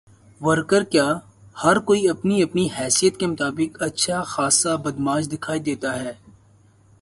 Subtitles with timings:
[0.47, 1.07] Worker کیا
[1.63, 6.11] ہر کوئی اپنی اپنی حیثیت کے مطابق اچھا خاصا بدمعاش دکھائی دیتا تھا۔